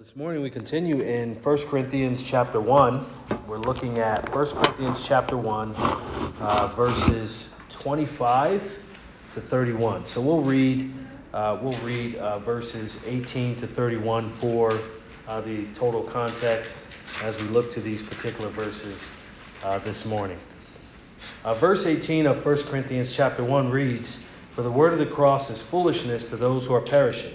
[0.00, 3.04] This morning we continue in 1 Corinthians chapter 1.
[3.46, 8.78] We're looking at 1 Corinthians chapter 1, uh, verses 25
[9.34, 10.06] to 31.
[10.06, 10.90] So we'll read
[11.34, 14.80] uh, we'll read uh, verses 18 to 31 for
[15.28, 16.78] uh, the total context
[17.22, 19.10] as we look to these particular verses
[19.62, 20.38] uh, this morning.
[21.44, 24.20] Uh, verse 18 of 1 Corinthians chapter 1 reads,
[24.52, 27.34] "For the word of the cross is foolishness to those who are perishing."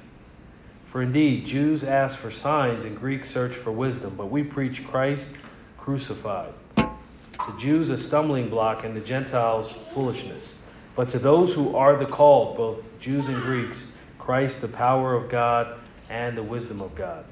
[0.91, 5.29] For indeed, Jews ask for signs and Greeks search for wisdom, but we preach Christ
[5.77, 6.53] crucified.
[6.75, 10.55] To Jews, a stumbling block, and to Gentiles, foolishness.
[10.97, 13.87] But to those who are the called, both Jews and Greeks,
[14.19, 17.23] Christ, the power of God and the wisdom of God.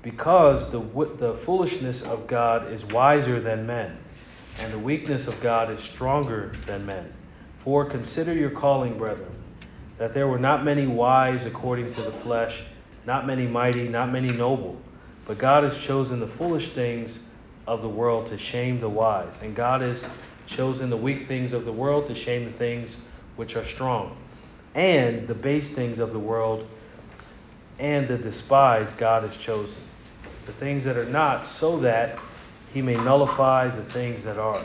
[0.00, 0.80] Because the,
[1.18, 3.94] the foolishness of God is wiser than men,
[4.58, 7.12] and the weakness of God is stronger than men.
[7.58, 9.39] For consider your calling, brethren
[10.00, 12.62] that there were not many wise according to the flesh,
[13.04, 14.80] not many mighty, not many noble.
[15.26, 17.20] But God has chosen the foolish things
[17.66, 20.06] of the world to shame the wise, and God has
[20.46, 22.96] chosen the weak things of the world to shame the things
[23.36, 24.16] which are strong,
[24.74, 26.66] and the base things of the world
[27.78, 29.82] and the despised God has chosen,
[30.46, 32.18] the things that are not, so that
[32.72, 34.64] he may nullify the things that are,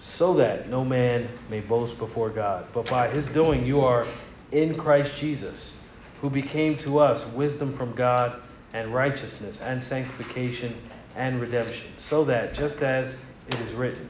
[0.00, 2.66] so that no man may boast before God.
[2.72, 4.04] But by his doing you are
[4.52, 5.72] in Christ Jesus,
[6.20, 8.40] who became to us wisdom from God
[8.72, 10.76] and righteousness and sanctification
[11.16, 13.16] and redemption, so that, just as
[13.48, 14.08] it is written,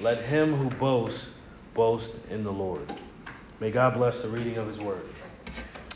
[0.00, 1.30] let him who boasts
[1.74, 2.92] boast in the Lord.
[3.60, 5.06] May God bless the reading of his word.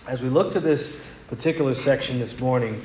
[0.07, 0.97] As we look to this
[1.29, 2.83] particular section this morning,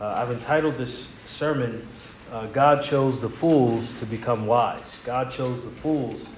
[0.00, 1.86] uh, I've entitled this sermon,
[2.32, 4.98] uh, God Chose the Fools to Become Wise.
[5.04, 6.28] God chose the fools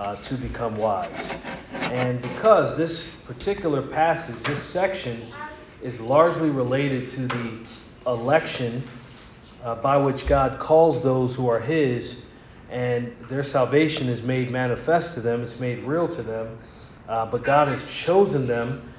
[0.00, 1.30] uh, to become wise.
[1.72, 5.30] And because this particular passage, this section,
[5.82, 7.58] is largely related to the
[8.06, 8.82] election
[9.62, 12.22] uh, by which God calls those who are His,
[12.70, 16.58] and their salvation is made manifest to them, it's made real to them,
[17.06, 18.90] uh, but God has chosen them,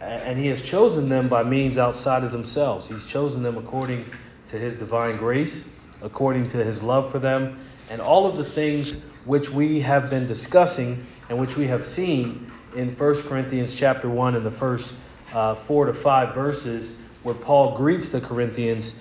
[0.00, 2.88] and He has chosen them by means outside of themselves.
[2.88, 4.06] He's chosen them according
[4.46, 5.68] to His divine grace,
[6.00, 10.26] according to His love for them, and all of the things which we have been
[10.26, 14.94] discussing and which we have seen in 1 Corinthians chapter 1 in the first
[15.34, 18.94] uh, four to five verses where Paul greets the Corinthians,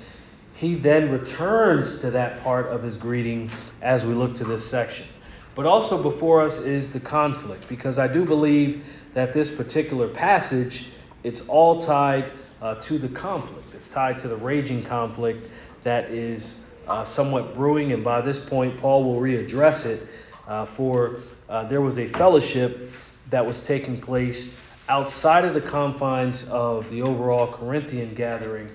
[0.56, 5.06] he then returns to that part of his greeting as we look to this section.
[5.54, 10.88] But also before us is the conflict, because I do believe that this particular passage,
[11.24, 12.32] it's all tied
[12.62, 13.76] uh, to the conflict.
[13.76, 15.50] It's tied to the raging conflict
[15.84, 16.56] that is
[16.88, 20.08] uh, somewhat brewing, and by this point, Paul will readdress it.
[20.48, 22.92] Uh, for uh, there was a fellowship
[23.30, 24.54] that was taking place
[24.90, 28.70] outside of the confines of the overall Corinthian gathering,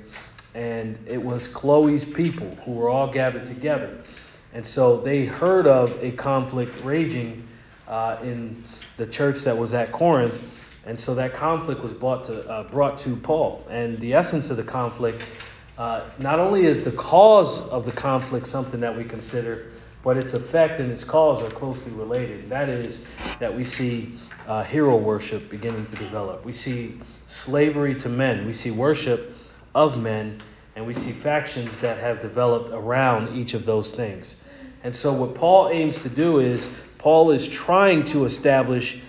[0.55, 4.03] and it was Chloe's people who were all gathered together.
[4.53, 7.47] And so they heard of a conflict raging
[7.87, 8.65] uh, in
[8.97, 10.41] the church that was at Corinth,
[10.87, 13.65] and so that conflict was brought to, uh, brought to Paul.
[13.71, 15.23] And the essence of the conflict
[15.81, 19.69] uh, not only is the cause of the conflict something that we consider,
[20.05, 22.51] but its effect and its cause are closely related.
[22.51, 23.01] That is,
[23.39, 24.13] that we see
[24.47, 26.45] uh, hero worship beginning to develop.
[26.45, 28.45] We see slavery to men.
[28.45, 29.35] We see worship
[29.75, 30.43] of men.
[30.77, 34.43] And we see factions that have developed around each of those things.
[34.85, 39.01] And so, what Paul aims to do is, Paul is trying to establish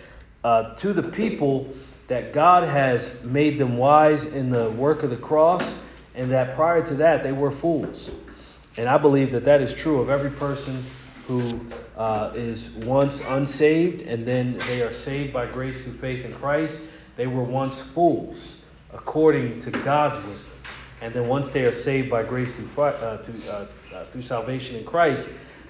[0.45, 1.73] uh, to the people
[2.07, 5.73] that God has made them wise in the work of the cross
[6.15, 8.11] and that prior to that they were fools.
[8.77, 10.83] And I believe that that is true of every person
[11.27, 11.59] who
[11.97, 16.81] uh, is once unsaved and then they are saved by grace through faith in Christ.
[17.15, 18.57] They were once fools
[18.93, 20.51] according to God's wisdom.
[21.01, 24.75] And then once they are saved by grace through, uh, through, uh, uh, through salvation
[24.75, 25.27] in Christ,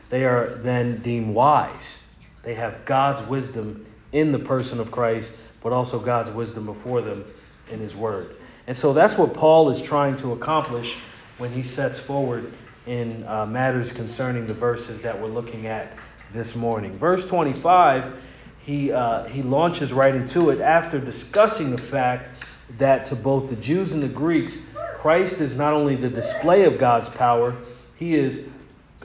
[0.10, 2.04] they are then deemed wise.
[2.44, 7.24] They have God's wisdom in the person of Christ, but also God's wisdom before them
[7.72, 8.36] in His Word.
[8.72, 10.98] And so that's what Paul is trying to accomplish
[11.40, 12.54] when he sets forward
[12.88, 15.92] in uh, matters concerning the verses that we're looking at
[16.32, 16.98] this morning.
[16.98, 18.16] Verse 25,
[18.60, 22.30] he, uh, he launches right into it after discussing the fact
[22.78, 24.60] that to both the Jews and the Greeks,
[24.96, 27.58] Christ is not only the display of God's power,
[27.98, 28.48] he is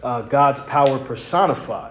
[0.00, 1.90] uh, God's power personified.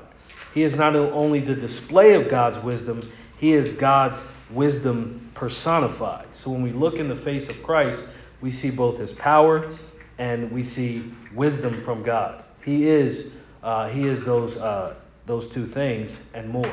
[0.53, 3.01] He is not only the display of God's wisdom,
[3.37, 6.27] he is God's wisdom personified.
[6.33, 8.03] So when we look in the face of Christ,
[8.41, 9.71] we see both his power
[10.17, 12.43] and we see wisdom from God.
[12.63, 13.31] He is
[13.63, 14.95] uh, he is those uh,
[15.25, 16.71] those two things and more.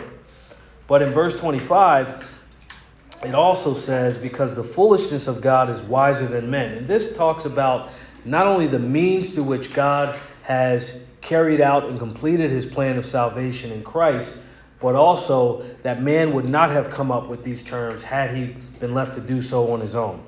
[0.86, 2.40] But in verse 25,
[3.24, 6.72] it also says, because the foolishness of God is wiser than men.
[6.76, 7.92] And this talks about
[8.24, 13.06] not only the means through which God has carried out and completed his plan of
[13.06, 14.36] salvation in Christ,
[14.82, 18.93] but also that man would not have come up with these terms had he been
[18.93, 20.23] left to do so on his own.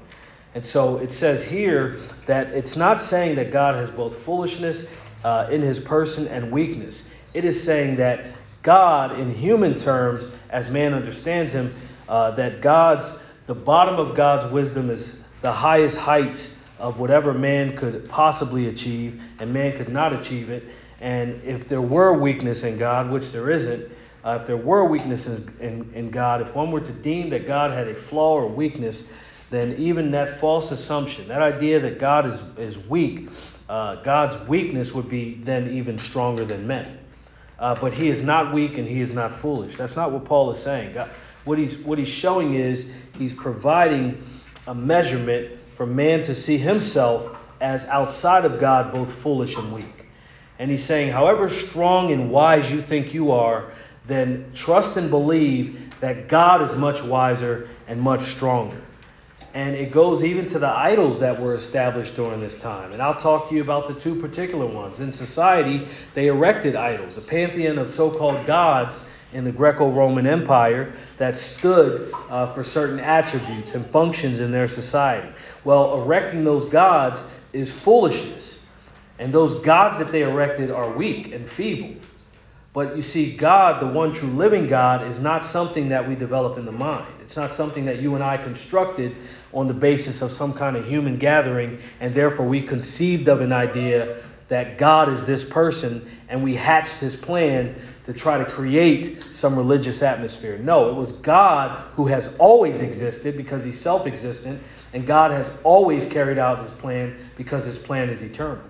[0.54, 4.84] And so it says here that it's not saying that God has both foolishness
[5.24, 7.08] uh, in his person and weakness.
[7.34, 8.24] It is saying that
[8.62, 11.74] God, in human terms, as man understands him,
[12.08, 17.76] uh, that God's the bottom of God's wisdom is the highest heights of whatever man
[17.76, 20.64] could possibly achieve, and man could not achieve it.
[21.00, 23.90] And if there were weakness in God, which there isn't,
[24.24, 27.70] uh, if there were weaknesses in, in God, if one were to deem that God
[27.70, 29.04] had a flaw or weakness,
[29.50, 33.28] then even that false assumption, that idea that God is, is weak,
[33.68, 36.98] uh, God's weakness would be then even stronger than men.
[37.58, 39.76] Uh, but he is not weak and he is not foolish.
[39.76, 40.94] That's not what Paul is saying.
[40.94, 41.10] God,
[41.44, 44.24] what he's what he's showing is he's providing
[44.66, 50.06] a measurement for man to see himself as outside of God, both foolish and weak.
[50.58, 53.72] And he's saying, however strong and wise you think you are,
[54.06, 58.80] then trust and believe that God is much wiser and much stronger.
[59.54, 62.92] And it goes even to the idols that were established during this time.
[62.92, 64.98] And I'll talk to you about the two particular ones.
[64.98, 70.26] In society, they erected idols, a pantheon of so called gods in the Greco Roman
[70.26, 75.32] Empire that stood uh, for certain attributes and functions in their society.
[75.62, 77.22] Well, erecting those gods
[77.52, 78.60] is foolishness.
[79.20, 81.94] And those gods that they erected are weak and feeble.
[82.74, 86.58] But you see, God, the one true living God, is not something that we develop
[86.58, 87.14] in the mind.
[87.20, 89.16] It's not something that you and I constructed
[89.52, 93.52] on the basis of some kind of human gathering, and therefore we conceived of an
[93.52, 97.76] idea that God is this person, and we hatched his plan
[98.06, 100.58] to try to create some religious atmosphere.
[100.58, 104.60] No, it was God who has always existed because he's self existent,
[104.92, 108.64] and God has always carried out his plan because his plan is eternal.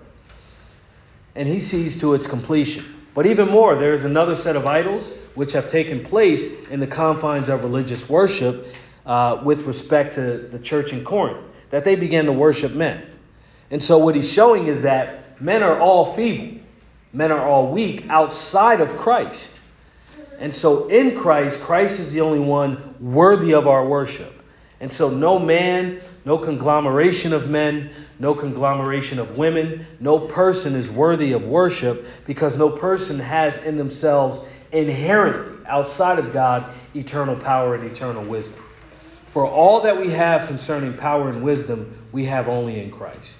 [1.33, 2.94] And he sees to its completion.
[3.15, 6.87] But even more, there is another set of idols which have taken place in the
[6.87, 8.67] confines of religious worship
[9.07, 13.03] uh, with respect to the church in Corinth, that they began to worship men.
[13.71, 16.61] And so what he's showing is that men are all feeble
[17.15, 19.53] men are all weak outside of Christ.
[20.37, 24.33] And so in Christ, Christ is the only one worthy of our worship.
[24.81, 27.89] And so no man, no conglomeration of men,
[28.19, 33.77] no conglomeration of women, no person is worthy of worship because no person has in
[33.77, 34.39] themselves
[34.71, 38.63] inherently, outside of God, eternal power and eternal wisdom.
[39.25, 43.39] For all that we have concerning power and wisdom, we have only in Christ.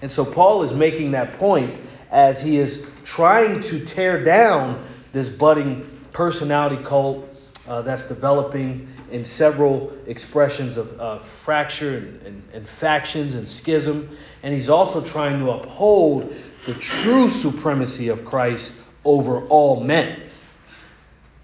[0.00, 1.74] And so Paul is making that point
[2.10, 7.28] as he is trying to tear down this budding personality cult
[7.68, 14.16] uh, that's developing in several expressions of fracture and, and, and factions and schism.
[14.42, 16.34] And he's also trying to uphold
[16.66, 18.72] the true supremacy of Christ
[19.04, 20.22] over all men.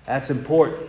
[0.06, 0.88] That's important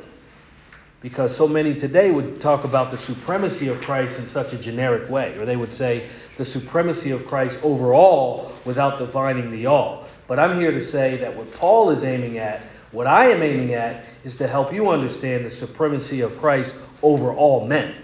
[1.01, 5.09] because so many today would talk about the supremacy of Christ in such a generic
[5.09, 6.07] way, or they would say
[6.37, 10.07] the supremacy of Christ over all without defining the all.
[10.27, 13.73] But I'm here to say that what Paul is aiming at, what I am aiming
[13.73, 17.95] at, is to help you understand the supremacy of Christ over all men.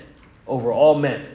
[0.47, 1.27] Over all men.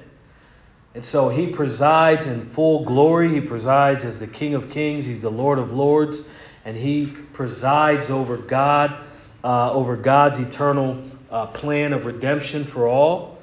[0.94, 3.28] And so he presides in full glory.
[3.28, 5.04] He presides as the King of Kings.
[5.04, 6.24] He's the Lord of Lords.
[6.64, 9.00] And he presides over God,
[9.42, 13.38] uh, over God's eternal uh, plan of redemption for all.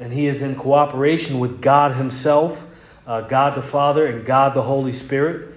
[0.00, 2.62] And he is in cooperation with God himself,
[3.06, 5.55] uh, God the Father, and God the Holy Spirit.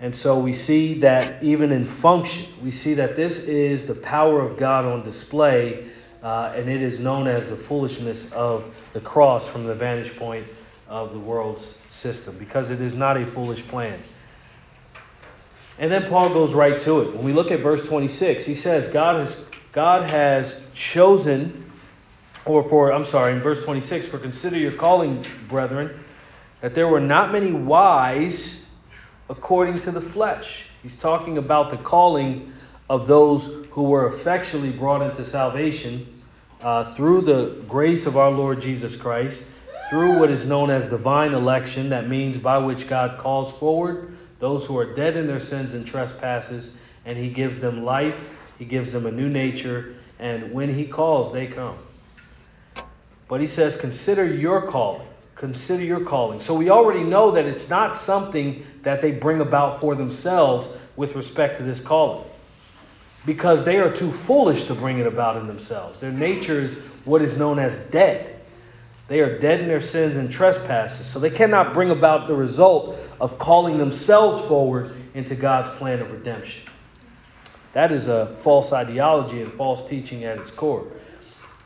[0.00, 4.42] And so we see that even in function, we see that this is the power
[4.42, 5.88] of God on display,
[6.22, 10.46] uh, and it is known as the foolishness of the cross from the vantage point
[10.88, 13.98] of the world's system, because it is not a foolish plan.
[15.78, 17.14] And then Paul goes right to it.
[17.14, 21.70] When we look at verse 26, he says, God has, God has chosen,
[22.44, 25.98] or for, I'm sorry, in verse 26, for consider your calling, brethren,
[26.60, 28.62] that there were not many wise
[29.28, 30.66] according to the flesh.
[30.82, 32.52] He's talking about the calling
[32.88, 36.22] of those who were effectually brought into salvation
[36.60, 39.44] uh, through the grace of our Lord Jesus Christ,
[39.88, 44.66] through what is known as divine election, that means by which God calls forward those
[44.66, 48.18] who are dead in their sins and trespasses, and He gives them life,
[48.58, 51.78] He gives them a new nature, and when He calls, they come.
[53.28, 55.08] But He says, consider your calling.
[55.36, 56.40] Consider your calling.
[56.40, 61.14] So we already know that it's not something that they bring about for themselves with
[61.14, 62.24] respect to this calling
[63.26, 65.98] because they are too foolish to bring it about in themselves.
[65.98, 66.74] Their nature is
[67.04, 68.40] what is known as dead.
[69.08, 72.96] They are dead in their sins and trespasses, so they cannot bring about the result
[73.20, 76.62] of calling themselves forward into God's plan of redemption.
[77.72, 80.86] That is a false ideology and false teaching at its core.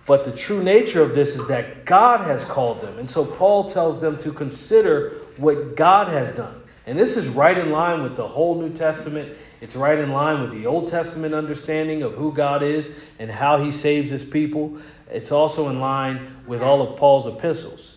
[0.06, 2.98] But the true nature of this is that God has called them.
[2.98, 6.62] And so Paul tells them to consider what God has done.
[6.86, 10.40] And this is right in line with the whole New Testament it's right in line
[10.40, 14.78] with the Old Testament understanding of who God is and how he saves his people.
[15.10, 17.96] It's also in line with all of Paul's epistles.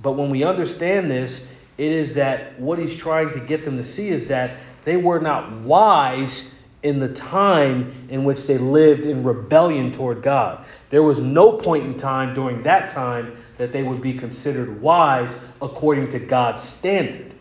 [0.00, 1.46] But when we understand this,
[1.76, 5.20] it is that what he's trying to get them to see is that they were
[5.20, 6.53] not wise
[6.84, 10.64] in the time in which they lived in rebellion toward God.
[10.90, 15.34] There was no point in time during that time that they would be considered wise
[15.62, 17.32] according to God's standard.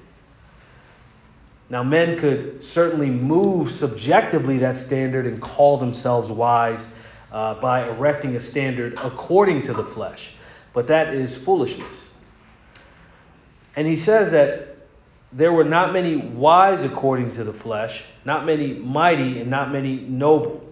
[1.69, 6.87] Now, men could certainly move subjectively that standard and call themselves wise
[7.31, 10.31] uh, by erecting a standard according to the flesh,
[10.71, 12.09] but that is foolishness.
[13.75, 14.72] And he says that
[15.35, 20.01] there were not many wise according to the flesh, not many mighty, and not many
[20.01, 20.63] noble.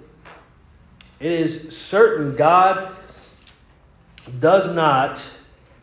[1.19, 2.95] It is certain God
[4.39, 5.23] does not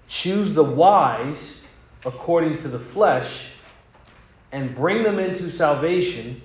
[0.06, 1.60] choose the wise
[2.04, 3.48] according to the flesh
[4.52, 6.40] and bring them into salvation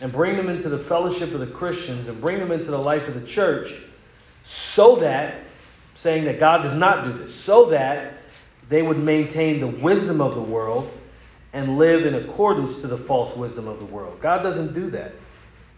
[0.00, 3.08] and bring them into the fellowship of the Christians and bring them into the life
[3.08, 3.74] of the church
[4.42, 5.42] so that,
[5.94, 8.14] saying that God does not do this, so that
[8.68, 10.90] they would maintain the wisdom of the world
[11.52, 14.20] and live in accordance to the false wisdom of the world.
[14.20, 15.12] God doesn't do that.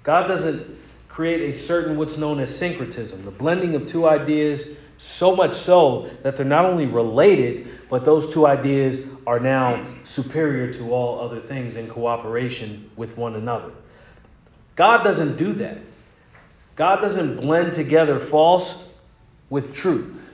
[0.03, 4.67] God doesn't create a certain what's known as syncretism, the blending of two ideas
[4.99, 10.73] so much so that they're not only related, but those two ideas are now superior
[10.75, 13.73] to all other things in cooperation with one another.
[14.77, 15.79] God doesn't do that.
[16.77, 18.83] God doesn't blend together false
[19.49, 20.31] with truth,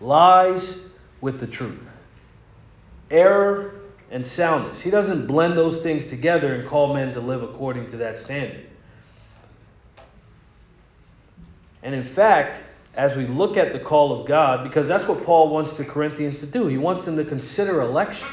[0.00, 0.78] lies
[1.20, 1.88] with the truth,
[3.10, 3.77] error
[4.10, 4.80] and soundness.
[4.80, 8.66] He doesn't blend those things together and call men to live according to that standard.
[11.82, 12.60] And in fact,
[12.94, 16.40] as we look at the call of God, because that's what Paul wants the Corinthians
[16.40, 16.66] to do.
[16.66, 18.28] He wants them to consider election.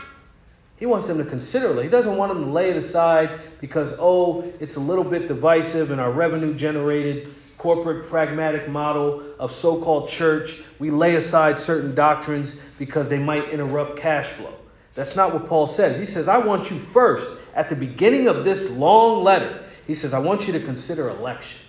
[0.78, 1.84] He wants them to consider it.
[1.84, 5.92] He doesn't want them to lay it aside because, oh, it's a little bit divisive
[5.92, 10.64] in our revenue generated corporate pragmatic model of so called church.
[10.80, 14.54] We lay aside certain doctrines because they might interrupt cash flow.
[14.96, 15.98] That's not what Paul says.
[15.98, 20.14] He says, I want you first, at the beginning of this long letter, he says,
[20.14, 21.60] I want you to consider election.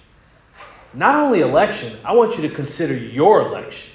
[0.95, 3.91] Not only election, I want you to consider your election.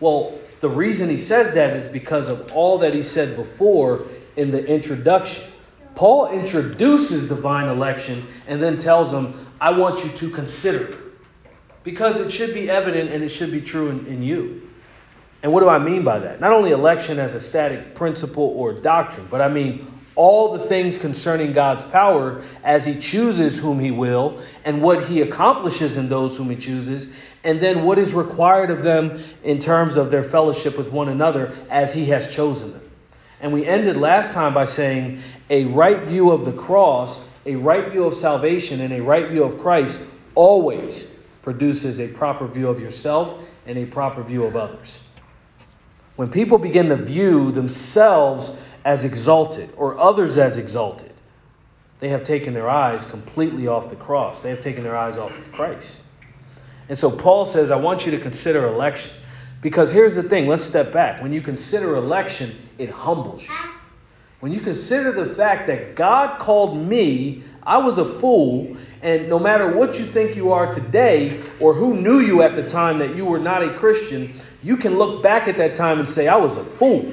[0.00, 4.50] Well, the reason he says that is because of all that he said before in
[4.52, 5.44] the introduction.
[5.94, 10.98] Paul introduces divine election and then tells them, I want you to consider it.
[11.82, 14.67] Because it should be evident and it should be true in, in you.
[15.42, 16.40] And what do I mean by that?
[16.40, 20.98] Not only election as a static principle or doctrine, but I mean all the things
[20.98, 26.36] concerning God's power as he chooses whom he will, and what he accomplishes in those
[26.36, 27.12] whom he chooses,
[27.44, 31.56] and then what is required of them in terms of their fellowship with one another
[31.70, 32.82] as he has chosen them.
[33.40, 37.88] And we ended last time by saying a right view of the cross, a right
[37.92, 40.04] view of salvation, and a right view of Christ
[40.34, 45.04] always produces a proper view of yourself and a proper view of others.
[46.18, 48.50] When people begin to view themselves
[48.84, 51.12] as exalted or others as exalted.
[52.00, 54.42] They have taken their eyes completely off the cross.
[54.42, 56.00] They have taken their eyes off of Christ.
[56.88, 59.12] And so Paul says, I want you to consider election.
[59.62, 61.22] Because here's the thing let's step back.
[61.22, 63.54] When you consider election, it humbles you.
[64.40, 69.38] When you consider the fact that God called me, I was a fool, and no
[69.38, 73.14] matter what you think you are today, or who knew you at the time that
[73.14, 76.36] you were not a Christian, you can look back at that time and say, I
[76.36, 77.12] was a fool.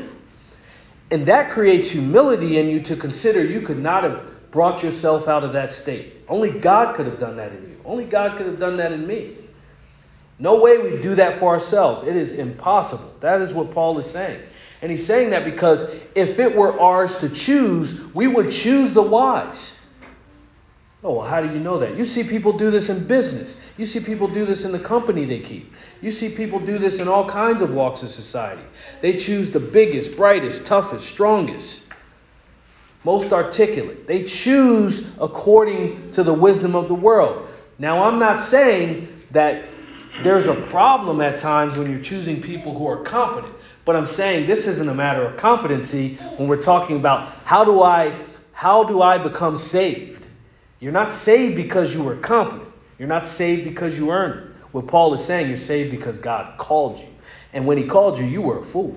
[1.11, 5.43] And that creates humility in you to consider you could not have brought yourself out
[5.43, 6.13] of that state.
[6.27, 7.79] Only God could have done that in you.
[7.85, 9.37] Only God could have done that in me.
[10.39, 12.03] No way we do that for ourselves.
[12.03, 13.13] It is impossible.
[13.21, 14.41] That is what Paul is saying.
[14.81, 19.01] And he's saying that because if it were ours to choose, we would choose the
[19.01, 19.77] wise.
[21.05, 21.95] Oh, well, how do you know that?
[21.95, 23.55] You see people do this in business.
[23.77, 25.71] You see people do this in the company they keep.
[26.01, 28.63] You see people do this in all kinds of walks of society.
[29.03, 31.83] They choose the biggest, brightest, toughest, strongest,
[33.03, 34.07] most articulate.
[34.07, 37.49] They choose according to the wisdom of the world.
[37.77, 39.63] Now, I'm not saying that
[40.23, 43.53] there's a problem at times when you're choosing people who are competent,
[43.85, 47.83] but I'm saying this isn't a matter of competency when we're talking about how do
[47.83, 50.24] I how do I become saved?
[50.85, 52.69] You're not saved because you were competent.
[52.99, 54.55] You're not saved because you earned it.
[54.71, 57.07] What Paul is saying, you're saved because God called you.
[57.53, 58.95] And when he called you, you were a fool.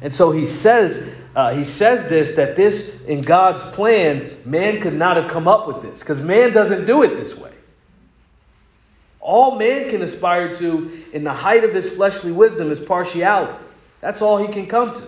[0.00, 1.06] And so he says,
[1.36, 5.68] uh, he says this that this in God's plan, man could not have come up
[5.68, 7.52] with this because man doesn't do it this way.
[9.20, 13.62] All man can aspire to in the height of his fleshly wisdom is partiality.
[14.00, 15.06] That's all he can come to.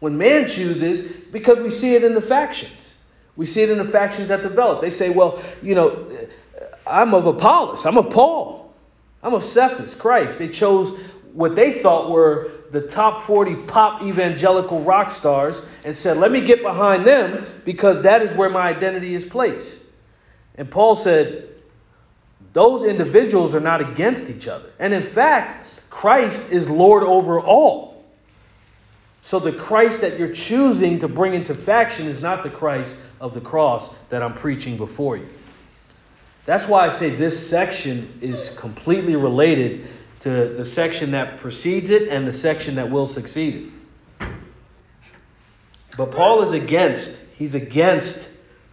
[0.00, 2.83] When man chooses, because we see it in the factions,
[3.36, 4.80] we see it in the factions that develop.
[4.80, 6.06] They say, well, you know,
[6.86, 8.72] I'm of Apollos, I'm of Paul,
[9.22, 10.38] I'm of Cephas, Christ.
[10.38, 10.98] They chose
[11.32, 16.40] what they thought were the top 40 pop evangelical rock stars and said, let me
[16.40, 19.80] get behind them because that is where my identity is placed.
[20.56, 21.48] And Paul said,
[22.52, 24.70] those individuals are not against each other.
[24.78, 27.93] And in fact, Christ is Lord over all.
[29.34, 33.34] So the Christ that you're choosing to bring into faction is not the Christ of
[33.34, 35.26] the cross that I'm preaching before you.
[36.46, 39.88] That's why I say this section is completely related
[40.20, 43.72] to the section that precedes it and the section that will succeed
[44.20, 44.28] it.
[45.96, 48.28] But Paul is against, he's against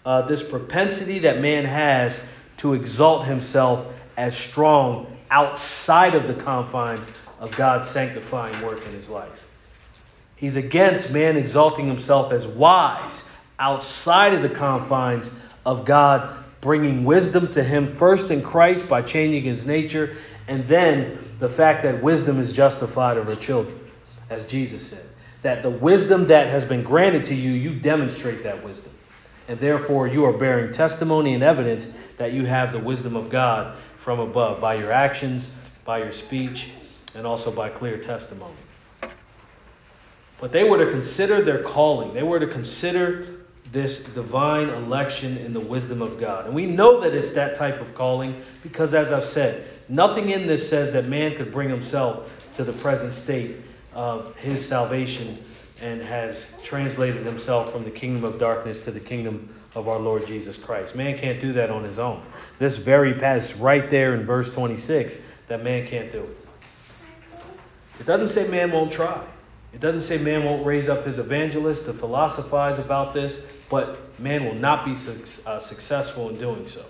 [0.05, 2.19] uh, this propensity that man has
[2.57, 7.07] to exalt himself as strong outside of the confines
[7.39, 9.47] of God's sanctifying work in his life.
[10.41, 13.23] He's against man exalting himself as wise
[13.59, 15.31] outside of the confines
[15.67, 20.17] of God bringing wisdom to him first in Christ by changing his nature,
[20.47, 23.79] and then the fact that wisdom is justified of her children,
[24.31, 25.05] as Jesus said.
[25.43, 28.93] That the wisdom that has been granted to you, you demonstrate that wisdom.
[29.47, 33.77] And therefore, you are bearing testimony and evidence that you have the wisdom of God
[33.97, 35.51] from above by your actions,
[35.85, 36.71] by your speech,
[37.13, 38.55] and also by clear testimony.
[40.41, 43.37] But they were to consider their calling, they were to consider
[43.71, 46.45] this divine election in the wisdom of God.
[46.45, 50.45] And we know that it's that type of calling because, as I've said, nothing in
[50.45, 53.57] this says that man could bring himself to the present state
[53.93, 55.37] of his salvation
[55.81, 60.27] and has translated himself from the kingdom of darkness to the kingdom of our Lord
[60.27, 60.95] Jesus Christ.
[60.95, 62.21] Man can't do that on his own.
[62.59, 65.13] This very passage right there in verse 26
[65.47, 66.37] that man can't do it.
[67.99, 69.23] It doesn't say man won't try.
[69.73, 74.45] It doesn't say man won't raise up his evangelist to philosophize about this, but man
[74.45, 76.83] will not be su- uh, successful in doing so.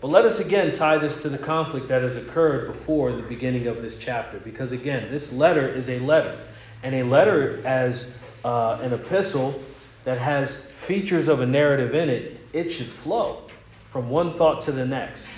[0.00, 3.66] But let us again tie this to the conflict that has occurred before the beginning
[3.66, 6.38] of this chapter, because again, this letter is a letter,
[6.82, 8.10] and a letter as
[8.44, 9.60] uh, an epistle
[10.04, 10.56] that has
[10.86, 13.42] features of a narrative in it, it should flow
[13.86, 15.28] from one thought to the next.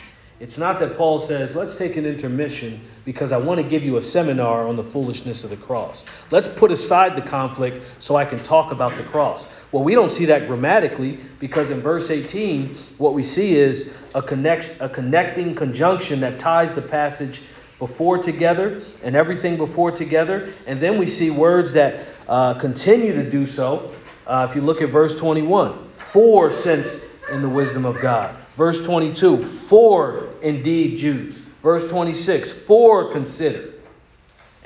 [0.41, 3.99] It's not that Paul says, let's take an intermission because I want to give you
[3.99, 6.07] a seminar on the foolishness of the cross.
[6.31, 9.47] Let's put aside the conflict so I can talk about the cross.
[9.71, 14.23] Well, we don't see that grammatically because in verse 18, what we see is a,
[14.23, 17.43] connect, a connecting conjunction that ties the passage
[17.79, 20.55] before together and everything before together.
[20.67, 23.95] And then we see words that uh, continue to do so.
[24.27, 28.35] Uh, if you look at verse 21, for since in the wisdom of God.
[28.61, 31.39] Verse 22, for indeed Jews.
[31.63, 33.73] Verse 26, for consider.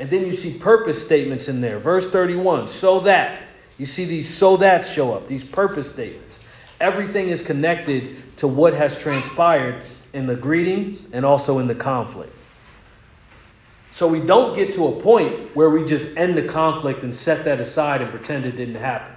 [0.01, 1.79] And then you see purpose statements in there.
[1.79, 3.45] Verse 31, so that.
[3.79, 6.41] You see these so that show up, these purpose statements.
[6.81, 12.35] Everything is connected to what has transpired in the greeting and also in the conflict.
[13.93, 17.45] So we don't get to a point where we just end the conflict and set
[17.45, 19.15] that aside and pretend it didn't happen.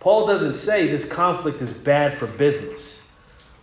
[0.00, 3.02] Paul doesn't say this conflict is bad for business.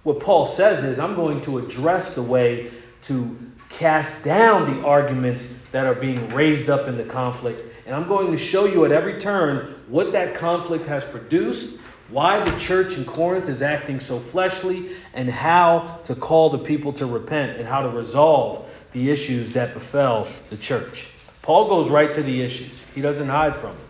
[0.03, 2.71] What Paul says is, I'm going to address the way
[3.03, 3.37] to
[3.69, 7.61] cast down the arguments that are being raised up in the conflict.
[7.85, 11.77] And I'm going to show you at every turn what that conflict has produced,
[12.09, 16.91] why the church in Corinth is acting so fleshly, and how to call the people
[16.93, 21.07] to repent and how to resolve the issues that befell the church.
[21.41, 23.87] Paul goes right to the issues, he doesn't hide from them.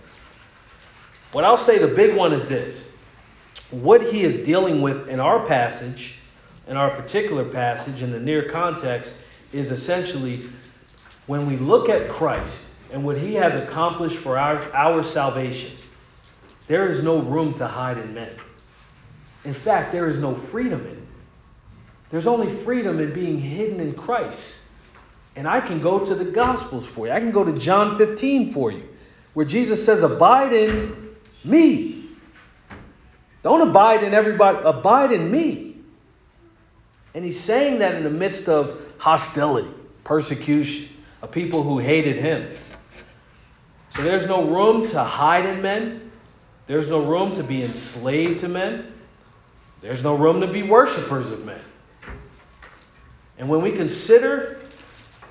[1.32, 2.88] What I'll say the big one is this
[3.72, 6.16] what he is dealing with in our passage,
[6.68, 9.14] in our particular passage, in the near context,
[9.54, 10.48] is essentially
[11.28, 15.72] when we look at Christ and what he has accomplished for our, our salvation,
[16.68, 18.34] there is no room to hide in men.
[19.44, 21.04] In fact, there is no freedom in it.
[22.12, 24.58] There's only freedom in being hidden in Christ.
[25.36, 27.14] And I can go to the Gospels for you.
[27.14, 28.84] I can go to John 15 for you,
[29.34, 31.91] where Jesus says, Abide in me.
[33.44, 35.78] Don't abide in everybody, abide in me.
[37.14, 39.70] And he's saying that in the midst of hostility,
[40.04, 40.90] persecution,
[41.22, 42.50] of people who hated him.
[43.96, 46.12] So there's no room to hide in men.
[46.68, 48.94] There's no room to be enslaved to men.
[49.82, 51.62] There's no room to be worshipers of men.
[53.38, 54.60] And when we consider,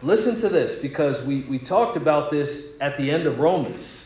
[0.03, 4.05] listen to this, because we, we talked about this at the end of Romans.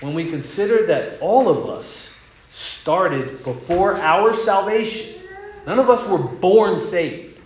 [0.00, 2.12] When we consider that all of us
[2.52, 5.22] started before our salvation,
[5.66, 7.40] none of us were born saved.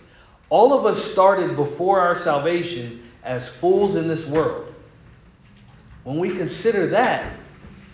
[0.49, 4.73] All of us started before our salvation as fools in this world.
[6.03, 7.33] When we consider that,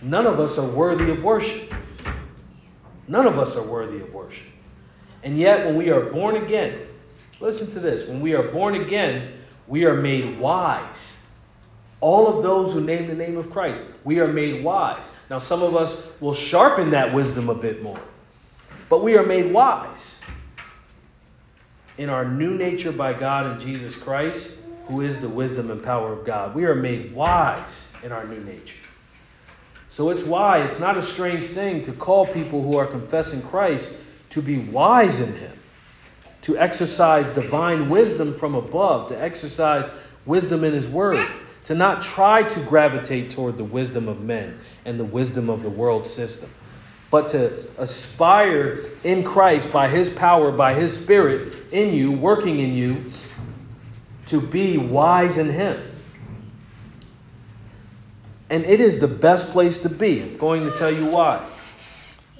[0.02, 1.72] none of us are worthy of worship.
[3.08, 4.46] None of us are worthy of worship.
[5.22, 6.86] And yet, when we are born again,
[7.40, 9.32] listen to this when we are born again,
[9.66, 11.16] we are made wise.
[12.00, 15.10] All of those who name the name of Christ, we are made wise.
[15.28, 18.00] Now, some of us will sharpen that wisdom a bit more,
[18.88, 20.14] but we are made wise
[21.98, 24.52] in our new nature by God in Jesus Christ,
[24.88, 26.54] who is the wisdom and power of God.
[26.54, 28.78] We are made wise in our new nature.
[29.90, 33.92] So it's why it's not a strange thing to call people who are confessing Christ
[34.30, 35.52] to be wise in Him,
[36.42, 39.90] to exercise divine wisdom from above, to exercise
[40.24, 41.28] wisdom in His Word,
[41.70, 45.70] to not try to gravitate toward the wisdom of men and the wisdom of the
[45.70, 46.50] world system,
[47.12, 52.74] but to aspire in Christ by His power, by His Spirit in you, working in
[52.74, 53.12] you,
[54.26, 55.80] to be wise in Him.
[58.50, 60.22] And it is the best place to be.
[60.22, 61.48] I'm going to tell you why.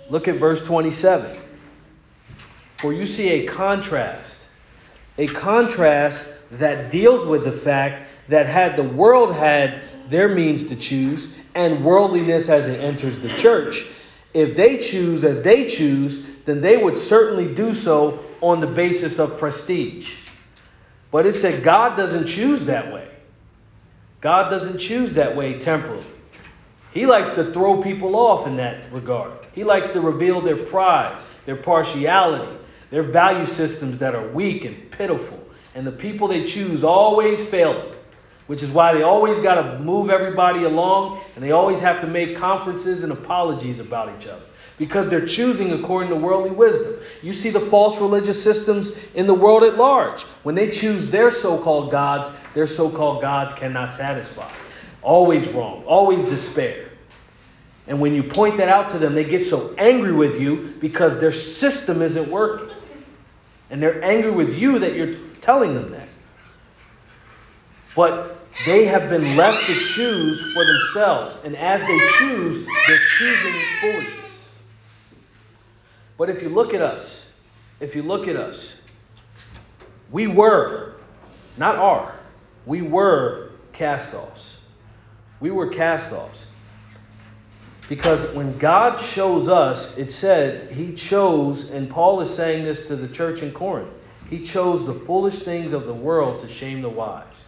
[0.08, 1.38] Look at verse 27.
[2.78, 4.40] For you see a contrast,
[5.18, 10.76] a contrast that deals with the fact that had the world had their means to
[10.76, 13.86] choose and worldliness as it enters the church,
[14.32, 19.18] if they choose as they choose, then they would certainly do so on the basis
[19.18, 20.14] of prestige.
[21.10, 23.08] But it said God doesn't choose that way.
[24.20, 26.06] God doesn't choose that way temporally.
[26.92, 29.32] He likes to throw people off in that regard.
[29.52, 32.56] He likes to reveal their pride, their partiality,
[32.90, 35.38] their value systems that are weak and pitiful.
[35.74, 37.94] And the people they choose always fail
[38.50, 42.06] which is why they always got to move everybody along and they always have to
[42.08, 44.42] make conferences and apologies about each other
[44.76, 46.96] because they're choosing according to worldly wisdom.
[47.22, 50.22] You see the false religious systems in the world at large.
[50.42, 54.50] When they choose their so called gods, their so called gods cannot satisfy.
[55.00, 56.90] Always wrong, always despair.
[57.86, 61.20] And when you point that out to them, they get so angry with you because
[61.20, 62.74] their system isn't working.
[63.70, 66.08] And they're angry with you that you're telling them that.
[67.94, 71.36] But they have been left to choose for themselves.
[71.44, 74.50] And as they choose, they're choosing foolishness.
[76.18, 77.26] But if you look at us,
[77.80, 78.76] if you look at us,
[80.10, 80.96] we were,
[81.56, 82.14] not are,
[82.66, 84.58] we were cast offs.
[85.40, 86.44] We were cast offs.
[87.88, 92.96] Because when God chose us, it said He chose, and Paul is saying this to
[92.96, 93.90] the church in Corinth,
[94.28, 97.44] He chose the foolish things of the world to shame the wise.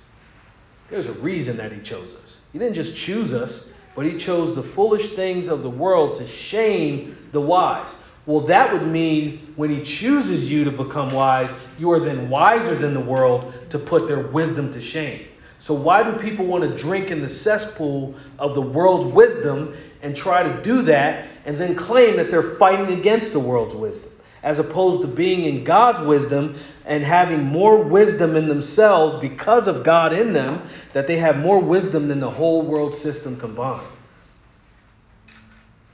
[0.93, 2.37] There's a reason that He chose us.
[2.53, 6.27] He didn't just choose us, but He chose the foolish things of the world to
[6.27, 7.95] shame the wise.
[8.27, 12.75] Well, that would mean when He chooses you to become wise, you are then wiser
[12.75, 15.27] than the world to put their wisdom to shame.
[15.59, 20.15] So, why do people want to drink in the cesspool of the world's wisdom and
[20.15, 24.12] try to do that and then claim that they're fighting against the world's wisdom?
[24.43, 29.85] As opposed to being in God's wisdom and having more wisdom in themselves because of
[29.85, 33.87] God in them, that they have more wisdom than the whole world system combined.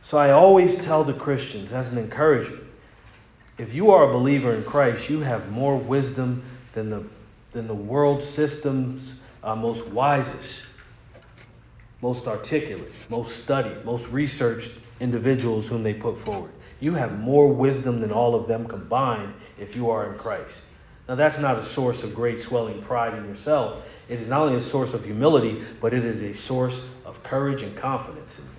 [0.03, 2.65] So I always tell the Christians as an encouragement
[3.59, 7.03] if you are a believer in Christ, you have more wisdom than the,
[7.51, 10.65] than the world system's uh, most wisest,
[12.01, 16.53] most articulate, most studied, most researched individuals whom they put forward.
[16.81, 20.63] You have more wisdom than all of them combined if you are in Christ.
[21.09, 23.85] Now, that's not a source of great swelling pride in yourself.
[24.09, 27.63] It is not only a source of humility, but it is a source of courage
[27.63, 28.51] and confidence in you.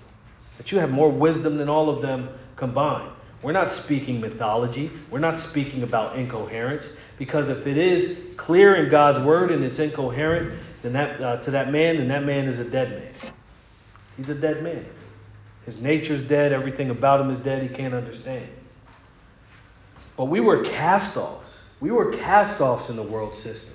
[0.58, 3.12] That you have more wisdom than all of them combined.
[3.42, 4.92] We're not speaking mythology.
[5.10, 6.98] We're not speaking about incoherence.
[7.18, 11.52] Because if it is clear in God's word and it's incoherent, then that uh, to
[11.52, 13.32] that man, then that man is a dead man.
[14.18, 14.86] He's a dead man.
[15.66, 18.48] His nature's dead, everything about him is dead, he can't understand.
[20.18, 21.62] But we were cast offs.
[21.80, 23.74] We were cast offs in the world system.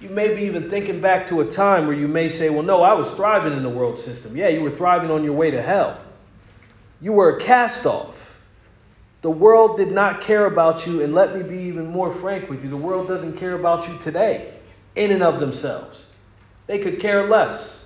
[0.00, 2.82] You may be even thinking back to a time where you may say, well, no,
[2.82, 4.36] I was thriving in the world system.
[4.36, 6.00] Yeah, you were thriving on your way to hell.
[7.00, 8.34] You were a cast off.
[9.22, 12.62] The world did not care about you, and let me be even more frank with
[12.62, 14.52] you the world doesn't care about you today,
[14.96, 16.06] in and of themselves.
[16.66, 17.83] They could care less.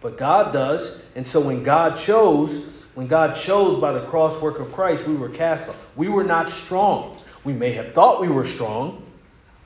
[0.00, 4.58] But God does, and so when God chose, when God chose by the cross work
[4.58, 5.76] of Christ, we were cast off.
[5.96, 7.18] We were not strong.
[7.44, 9.04] We may have thought we were strong.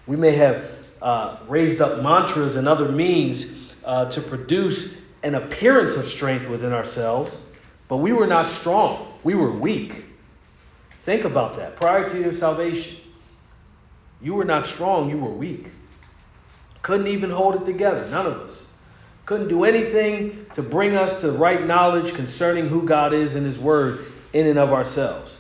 [0.07, 0.65] We may have
[1.01, 3.47] uh, raised up mantras and other means
[3.85, 7.37] uh, to produce an appearance of strength within ourselves,
[7.89, 9.13] but we were not strong.
[9.23, 10.05] We were weak.
[11.05, 11.77] Think about that.
[11.77, 12.97] Prior to your salvation,
[14.21, 15.67] you were not strong, you were weak.
[16.83, 18.67] Couldn't even hold it together, none of us.
[19.27, 23.59] Couldn't do anything to bring us to right knowledge concerning who God is in His
[23.59, 25.39] Word in and of ourselves.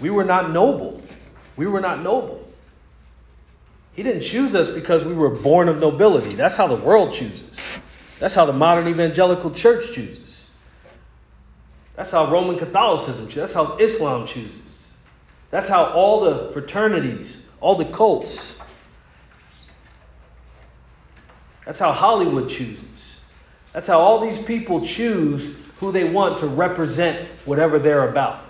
[0.00, 1.02] We were not noble.
[1.56, 2.40] We were not noble.
[3.94, 6.34] He didn't choose us because we were born of nobility.
[6.34, 7.60] That's how the world chooses.
[8.18, 10.46] That's how the modern evangelical church chooses.
[11.94, 13.52] That's how Roman Catholicism chooses.
[13.52, 14.92] That's how Islam chooses.
[15.50, 18.53] That's how all the fraternities, all the cults,
[21.64, 23.20] that's how Hollywood chooses.
[23.72, 28.44] That's how all these people choose who they want to represent whatever they're about.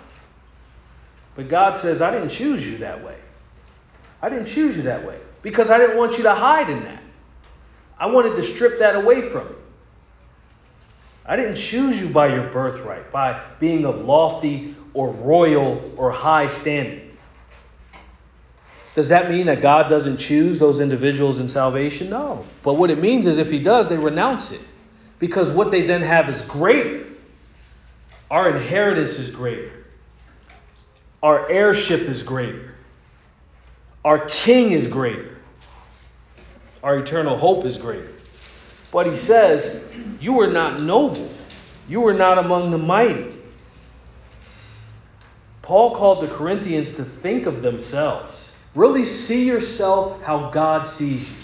[1.35, 3.17] But God says, I didn't choose you that way.
[4.21, 7.01] I didn't choose you that way because I didn't want you to hide in that.
[7.97, 9.55] I wanted to strip that away from you.
[11.25, 16.47] I didn't choose you by your birthright, by being of lofty or royal or high
[16.47, 17.04] standing.
[18.95, 22.09] Does that mean that God doesn't choose those individuals in salvation?
[22.09, 22.45] No.
[22.63, 24.61] But what it means is if He does, they renounce it.
[25.19, 27.05] Because what they then have is greater.
[28.31, 29.85] Our inheritance is greater.
[31.21, 32.73] Our heirship is greater.
[34.03, 35.37] Our king is greater.
[36.83, 38.13] Our eternal hope is greater.
[38.91, 39.81] But he says,
[40.21, 41.29] You were not noble.
[41.89, 43.35] You were not among the mighty.
[45.61, 48.51] Paul called the Corinthians to think of themselves.
[48.75, 51.35] Really see yourself how God sees you.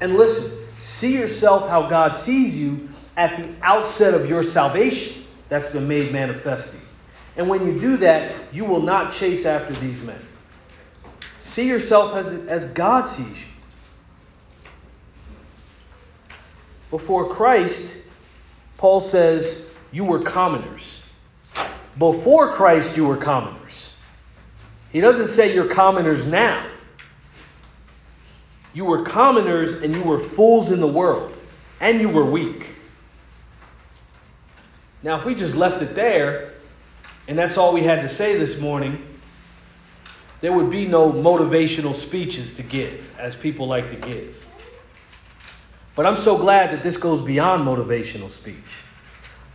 [0.00, 5.66] And listen, see yourself how God sees you at the outset of your salvation that's
[5.66, 6.82] been made manifest to you.
[7.36, 10.20] And when you do that, you will not chase after these men.
[11.38, 13.46] See yourself as, as God sees you.
[16.90, 17.92] Before Christ,
[18.76, 21.02] Paul says, you were commoners.
[21.98, 23.61] Before Christ, you were commoners.
[24.92, 26.68] He doesn't say you're commoners now.
[28.74, 31.36] You were commoners and you were fools in the world,
[31.80, 32.68] and you were weak.
[35.02, 36.52] Now, if we just left it there,
[37.26, 39.04] and that's all we had to say this morning,
[40.40, 44.36] there would be no motivational speeches to give, as people like to give.
[45.94, 48.56] But I'm so glad that this goes beyond motivational speech.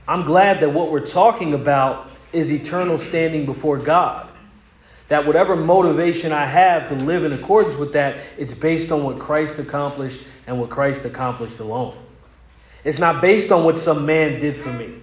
[0.07, 4.26] I'm glad that what we're talking about is eternal standing before God.
[5.07, 9.19] That whatever motivation I have to live in accordance with that, it's based on what
[9.19, 11.97] Christ accomplished and what Christ accomplished alone.
[12.83, 14.95] It's not based on what some man did for me.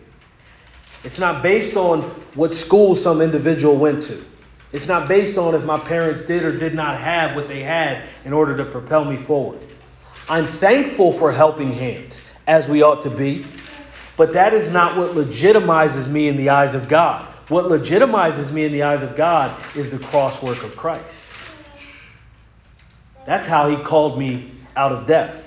[1.05, 2.03] It's not based on
[2.35, 4.25] what school some individual went to.
[4.73, 8.07] It's not based on if my parents did or did not have what they had
[8.25, 9.61] in order to propel me forward.
[10.29, 13.47] I'm thankful for helping hands, as we ought to be,
[14.17, 17.34] but that is not what legitimizes me in the eyes of God.
[17.48, 21.24] What legitimizes me in the eyes of God is the cross work of Christ.
[23.26, 25.46] That's how he called me out of death.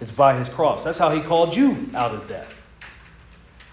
[0.00, 0.84] It's by his cross.
[0.84, 2.52] That's how he called you out of death.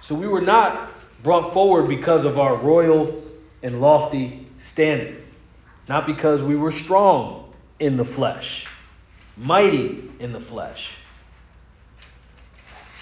[0.01, 3.23] So we were not brought forward because of our royal
[3.61, 5.17] and lofty standing,
[5.89, 8.67] not because we were strong in the flesh,
[9.35, 10.91] mighty in the flesh.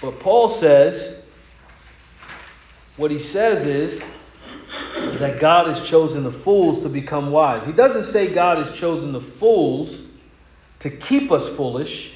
[0.00, 1.16] But Paul says,
[2.96, 4.02] what he says is
[5.18, 7.64] that God has chosen the fools to become wise.
[7.64, 10.02] He doesn't say God has chosen the fools
[10.80, 12.12] to keep us foolish,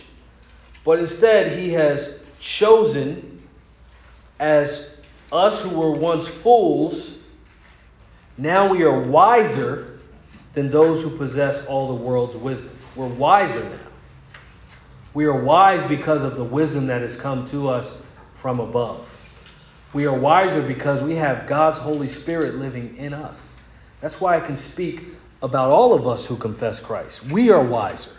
[0.85, 3.43] but instead he has chosen
[4.39, 4.91] as
[5.33, 7.17] us who were once fools,
[8.37, 10.01] now we are wiser
[10.53, 12.77] than those who possess all the world's wisdom.
[12.97, 13.79] We're wiser now.
[15.15, 18.01] We are wise because of the wisdom that has come to us
[18.35, 19.09] from above.
[19.99, 23.57] We are wiser because we have God's Holy Spirit living in us.
[24.01, 25.03] That's why I can speak
[25.43, 27.25] about all of us who confess Christ.
[27.25, 28.13] We are wiser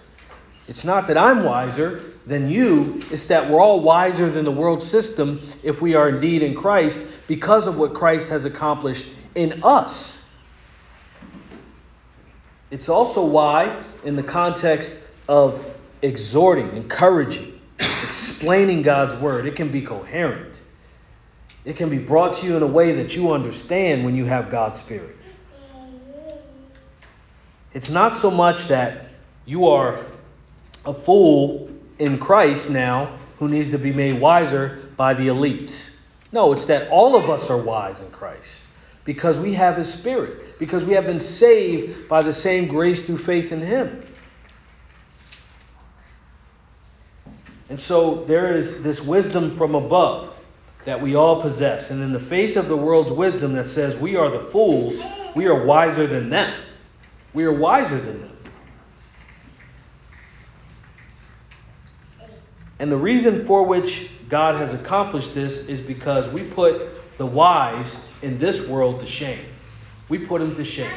[0.68, 4.84] It's not that I'm wiser than you, it's that we're all wiser than the world
[4.84, 10.22] system if we are indeed in Christ because of what Christ has accomplished in us.
[12.72, 14.94] It's also why, in the context
[15.30, 15.65] of
[16.02, 17.58] exhorting, encouraging,
[18.04, 20.60] explaining God's word, it can be coherent.
[21.65, 24.50] It can be brought to you in a way that you understand when you have
[24.50, 25.15] God's Spirit.
[27.74, 29.10] It's not so much that
[29.45, 30.04] you are
[30.86, 31.69] a fool
[32.00, 35.93] in Christ now who needs to be made wiser by the elites.
[36.32, 38.62] No, it's that all of us are wise in Christ
[39.06, 43.17] because we have His Spirit, because we have been saved by the same grace through
[43.17, 44.06] faith in Him.
[47.69, 50.34] And so there is this wisdom from above
[50.89, 51.91] that we all possess.
[51.91, 54.99] And in the face of the world's wisdom that says we are the fools,
[55.36, 56.63] we are wiser than them.
[57.32, 58.38] We are wiser than them.
[62.80, 68.04] And the reason for which God has accomplished this is because we put the wise
[68.23, 69.45] in this world to shame.
[70.08, 70.91] We put them to shame.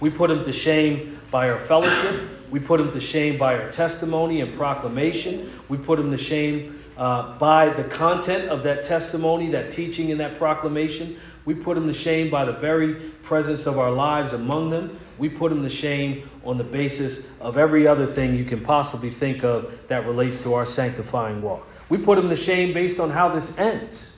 [0.00, 2.28] We put them to shame by our fellowship.
[2.50, 5.50] We put them to shame by our testimony and proclamation.
[5.70, 10.18] We put them to shame uh, by the content of that testimony, that teaching, and
[10.20, 11.16] that proclamation.
[11.44, 14.98] We put them to shame by the very presence of our lives among them.
[15.16, 19.10] We put them to shame on the basis of every other thing you can possibly
[19.10, 21.66] think of that relates to our sanctifying walk.
[21.88, 24.16] We put them to shame based on how this ends,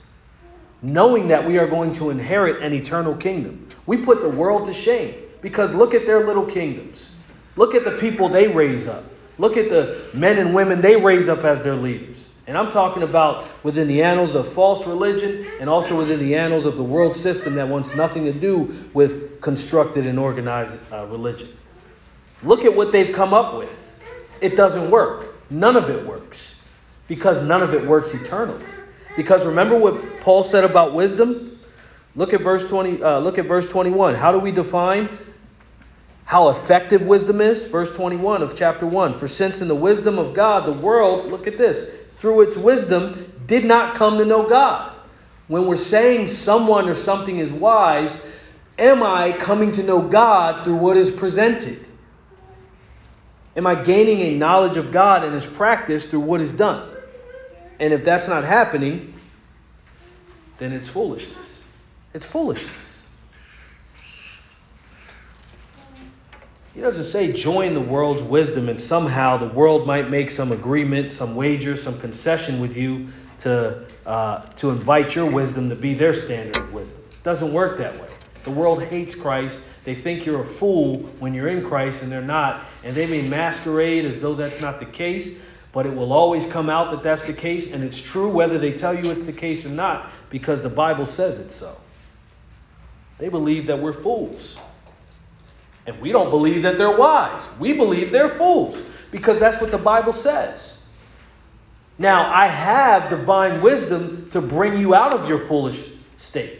[0.81, 3.67] knowing that we are going to inherit an eternal kingdom.
[3.85, 7.13] We put the world to shame because look at their little kingdoms.
[7.55, 9.05] Look at the people they raise up.
[9.37, 12.27] Look at the men and women they raise up as their leaders.
[12.51, 16.65] And I'm talking about within the annals of false religion and also within the annals
[16.65, 21.47] of the world system that wants nothing to do with constructed and organized uh, religion.
[22.43, 23.93] Look at what they've come up with.
[24.41, 25.33] It doesn't work.
[25.49, 26.55] None of it works
[27.07, 28.65] because none of it works eternally.
[29.15, 31.57] Because remember what Paul said about wisdom?
[32.17, 34.15] Look at verse 20 uh, look at verse 21.
[34.15, 35.07] How do we define
[36.25, 37.63] how effective wisdom is?
[37.63, 39.17] Verse 21 of chapter 1.
[39.17, 41.89] For since in the wisdom of God the world, look at this,
[42.21, 44.93] through its wisdom, did not come to know God.
[45.47, 48.15] When we're saying someone or something is wise,
[48.77, 51.83] am I coming to know God through what is presented?
[53.57, 56.87] Am I gaining a knowledge of God and His practice through what is done?
[57.79, 59.15] And if that's not happening,
[60.59, 61.63] then it's foolishness.
[62.13, 63.00] It's foolishness.
[66.73, 71.11] He doesn't say join the world's wisdom and somehow the world might make some agreement,
[71.11, 76.13] some wager, some concession with you to, uh, to invite your wisdom to be their
[76.13, 77.01] standard of wisdom.
[77.11, 78.07] It doesn't work that way.
[78.45, 79.63] The world hates Christ.
[79.83, 82.65] They think you're a fool when you're in Christ and they're not.
[82.83, 85.37] And they may masquerade as though that's not the case,
[85.73, 87.73] but it will always come out that that's the case.
[87.73, 91.05] And it's true whether they tell you it's the case or not because the Bible
[91.05, 91.75] says it so.
[93.17, 94.57] They believe that we're fools.
[95.87, 97.47] And we don't believe that they're wise.
[97.59, 100.77] We believe they're fools because that's what the Bible says.
[101.97, 105.83] Now, I have divine wisdom to bring you out of your foolish
[106.17, 106.59] state.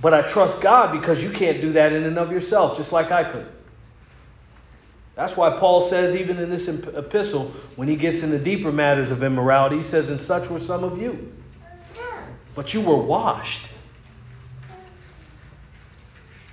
[0.00, 3.10] But I trust God because you can't do that in and of yourself, just like
[3.10, 3.46] I could.
[5.14, 9.22] That's why Paul says, even in this epistle, when he gets into deeper matters of
[9.22, 11.32] immorality, he says, And such were some of you.
[12.54, 13.68] But you were washed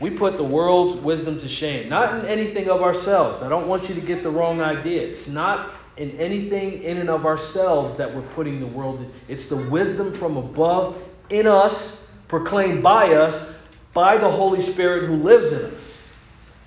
[0.02, 3.44] we put the world's wisdom to shame, not in anything of ourselves.
[3.44, 5.04] I don't want you to get the wrong idea.
[5.04, 9.12] It's not in anything in and of ourselves that we're putting the world in.
[9.28, 10.98] It's the wisdom from above
[11.30, 13.52] in us, proclaimed by us,
[13.94, 16.00] by the Holy Spirit who lives in us,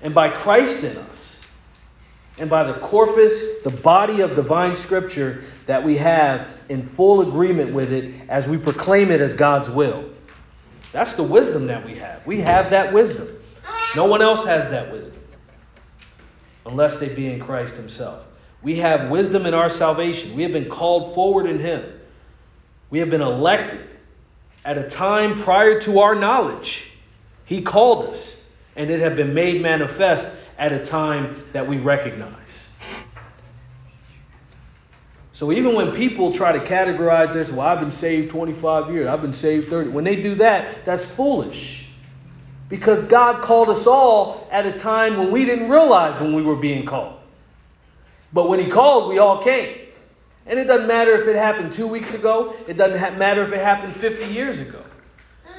[0.02, 1.40] and by Christ in us,
[2.38, 7.74] and by the corpus, the body of divine scripture that we have in full agreement
[7.74, 10.13] with it as we proclaim it as God's will.
[10.94, 12.24] That's the wisdom that we have.
[12.24, 13.28] We have that wisdom.
[13.96, 15.20] No one else has that wisdom
[16.66, 18.24] unless they be in Christ Himself.
[18.62, 20.37] We have wisdom in our salvation.
[20.37, 21.85] We have been called forward in Him.
[22.90, 23.85] We have been elected
[24.64, 26.87] at a time prior to our knowledge.
[27.44, 28.40] He called us,
[28.76, 32.63] and it had been made manifest at a time that we recognize.
[35.35, 39.20] So even when people try to categorize this, well, I've been saved 25 years, I've
[39.20, 41.87] been saved 30, when they do that, that's foolish.
[42.68, 46.54] Because God called us all at a time when we didn't realize when we were
[46.54, 47.18] being called.
[48.32, 49.76] But when He called, we all came.
[50.46, 53.60] And it doesn't matter if it happened two weeks ago, it doesn't matter if it
[53.60, 54.85] happened 50 years ago.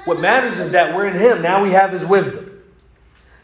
[0.06, 1.42] What matters is that we're in Him.
[1.42, 2.64] Now we have His wisdom.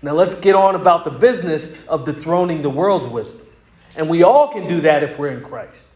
[0.01, 3.45] Now let's get on about the business of dethroning the world's wisdom.
[3.97, 5.87] And we all can do that if we're in Christ.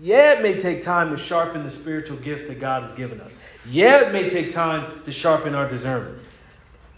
[0.00, 3.36] Yeah, it may take time to sharpen the spiritual gifts that God has given us.
[3.66, 6.18] Yeah, it may take time to sharpen our discernment.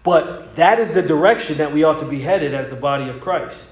[0.05, 3.21] But that is the direction that we ought to be headed as the body of
[3.21, 3.67] Christ.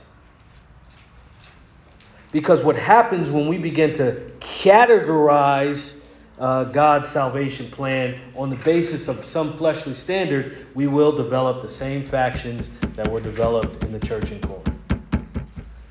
[2.33, 5.95] Because what happens when we begin to categorize
[6.39, 11.69] uh, God's salvation plan on the basis of some fleshly standard, we will develop the
[11.69, 14.70] same factions that were developed in the church in Corinth.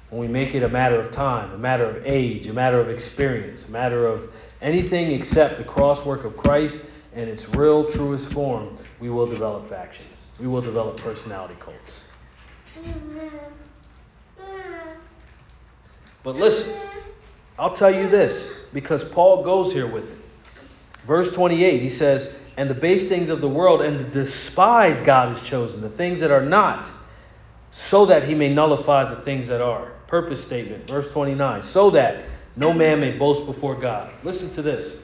[0.10, 2.90] When we make it a matter of time, a matter of age, a matter of
[2.90, 6.80] experience, a matter of anything except the crosswork of Christ
[7.14, 10.26] and its real, truest form, we will develop factions.
[10.40, 12.06] We will develop personality cults.
[16.24, 16.76] But listen,
[17.58, 20.18] I'll tell you this because Paul goes here with it.
[21.06, 25.36] Verse 28, he says, And the base things of the world and the despise God
[25.36, 26.90] has chosen, the things that are not,
[27.72, 29.92] so that he may nullify the things that are.
[30.10, 34.10] Purpose statement, verse 29, so that no man may boast before God.
[34.24, 34.98] Listen to this.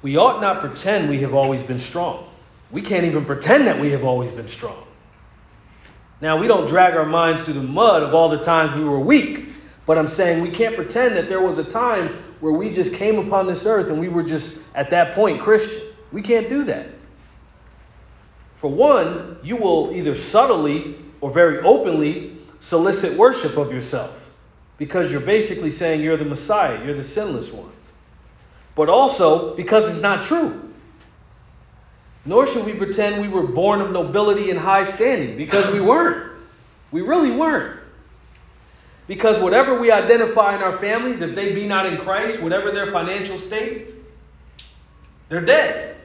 [0.00, 2.26] We ought not pretend we have always been strong.
[2.70, 4.82] We can't even pretend that we have always been strong.
[6.22, 8.98] Now, we don't drag our minds through the mud of all the times we were
[8.98, 9.50] weak,
[9.84, 13.18] but I'm saying we can't pretend that there was a time where we just came
[13.18, 15.82] upon this earth and we were just, at that point, Christian.
[16.12, 16.86] We can't do that.
[18.54, 24.30] For one, you will either subtly or very openly solicit worship of yourself
[24.78, 27.72] because you're basically saying you're the Messiah, you're the sinless one.
[28.74, 30.62] But also because it's not true.
[32.24, 36.32] Nor should we pretend we were born of nobility and high standing because we weren't.
[36.90, 37.80] We really weren't.
[39.06, 42.90] Because whatever we identify in our families, if they be not in Christ, whatever their
[42.90, 43.94] financial state,
[45.28, 45.96] they're dead.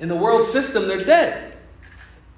[0.00, 1.52] In the world system, they're dead.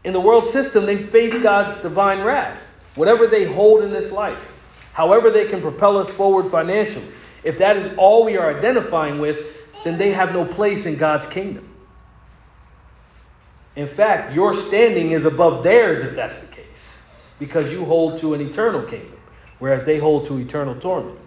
[0.05, 2.61] In the world system, they face God's divine wrath.
[2.97, 4.53] Whatever they hold in this life,
[4.92, 7.07] however they can propel us forward financially,
[7.44, 9.38] if that is all we are identifying with,
[9.84, 11.68] then they have no place in God's kingdom.
[13.76, 16.99] In fact, your standing is above theirs if that's the case,
[17.38, 19.16] because you hold to an eternal kingdom,
[19.59, 21.18] whereas they hold to eternal torment.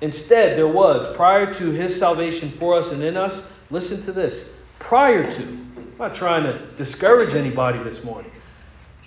[0.00, 4.50] Instead, there was, prior to his salvation for us and in us, listen to this,
[4.78, 8.32] prior to, I'm not trying to discourage anybody this morning.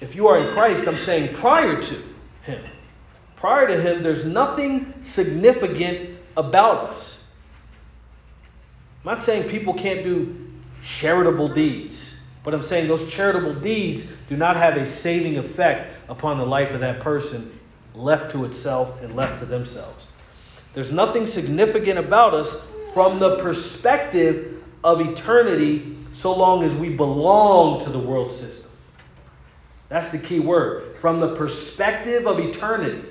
[0.05, 2.03] If you are in Christ, I'm saying prior to
[2.43, 2.63] him.
[3.35, 7.23] Prior to him, there's nothing significant about us.
[9.03, 10.51] I'm not saying people can't do
[10.83, 12.13] charitable deeds.
[12.43, 16.69] But I'm saying those charitable deeds do not have a saving effect upon the life
[16.69, 17.57] of that person
[17.95, 20.07] left to itself and left to themselves.
[20.75, 22.61] There's nothing significant about us
[22.93, 28.69] from the perspective of eternity so long as we belong to the world system.
[29.89, 30.97] That's the key word.
[30.97, 33.07] From the perspective of eternity.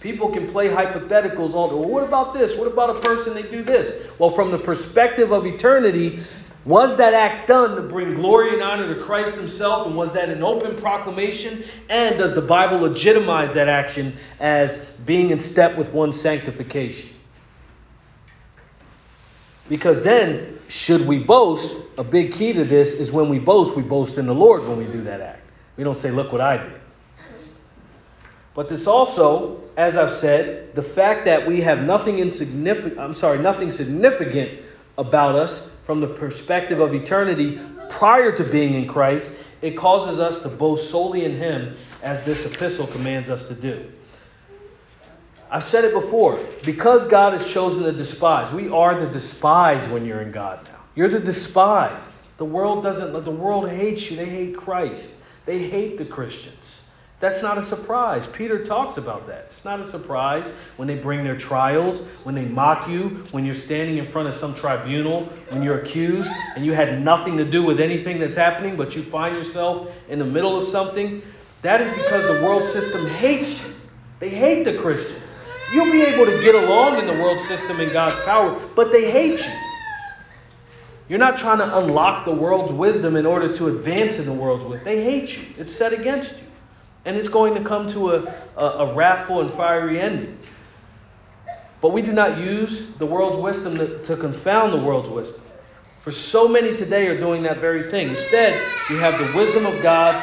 [0.00, 2.56] People can play hypotheticals on, well, what about this?
[2.56, 4.08] What about a person they do this?
[4.18, 6.22] Well, from the perspective of eternity,
[6.64, 9.86] was that act done to bring glory and honor to Christ Himself?
[9.86, 11.64] And was that an open proclamation?
[11.88, 17.10] And does the Bible legitimize that action as being in step with one's sanctification?
[19.68, 23.82] Because then, should we boast, a big key to this is when we boast, we
[23.82, 25.45] boast in the Lord when we do that act.
[25.76, 26.72] We don't say, look what I did.
[28.54, 33.38] But this also, as I've said, the fact that we have nothing insignificant, I'm sorry,
[33.38, 34.62] nothing significant
[34.96, 37.60] about us from the perspective of eternity
[37.90, 42.46] prior to being in Christ, it causes us to boast solely in Him as this
[42.46, 43.90] epistle commands us to do.
[45.50, 46.40] I've said it before.
[46.64, 50.80] Because God has chosen the despised, we are the despised when you're in God now.
[50.94, 52.10] You're the despised.
[52.38, 54.16] The world doesn't, the world hates you.
[54.16, 55.12] They hate Christ.
[55.46, 56.82] They hate the Christians.
[57.18, 58.26] That's not a surprise.
[58.26, 59.46] Peter talks about that.
[59.48, 63.54] It's not a surprise when they bring their trials, when they mock you, when you're
[63.54, 67.62] standing in front of some tribunal, when you're accused and you had nothing to do
[67.62, 71.22] with anything that's happening, but you find yourself in the middle of something.
[71.62, 73.72] That is because the world system hates you.
[74.18, 75.38] They hate the Christians.
[75.72, 79.10] You'll be able to get along in the world system in God's power, but they
[79.10, 79.65] hate you.
[81.08, 84.64] You're not trying to unlock the world's wisdom in order to advance in the world's
[84.64, 84.84] wisdom.
[84.84, 85.44] They hate you.
[85.58, 86.46] It's set against you
[87.06, 90.36] and it's going to come to a, a, a wrathful and fiery ending.
[91.80, 95.42] But we do not use the world's wisdom to, to confound the world's wisdom.
[96.00, 98.08] For so many today are doing that very thing.
[98.08, 100.14] Instead, we have the wisdom of God,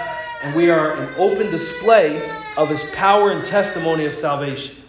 [0.43, 2.21] and we are an open display
[2.57, 4.82] of His power and testimony of salvation.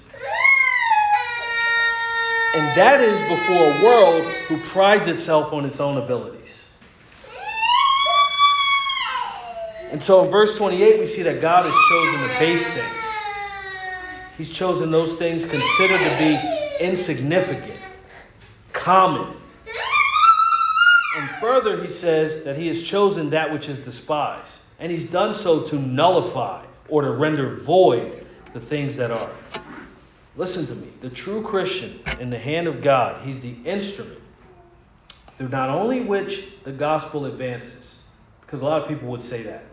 [2.55, 6.65] And that is before a world who prides itself on its own abilities.
[9.91, 13.05] And so in verse 28, we see that God has chosen the base things.
[14.39, 17.81] He's chosen those things considered to be insignificant,
[18.73, 19.37] common.
[21.17, 24.59] And further, he says that he has chosen that which is despised.
[24.79, 29.31] And he's done so to nullify or to render void the things that are.
[30.37, 30.89] Listen to me.
[31.01, 34.21] The true Christian in the hand of God, he's the instrument
[35.37, 37.99] through not only which the gospel advances,
[38.41, 39.65] because a lot of people would say that,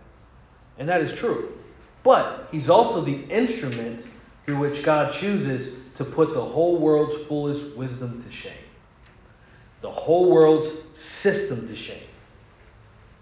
[0.78, 1.57] and that is true,
[2.03, 4.05] but he's also the instrument
[4.45, 8.53] through which God chooses to put the whole world's foolish wisdom to shame,
[9.82, 12.07] the whole world's system to shame.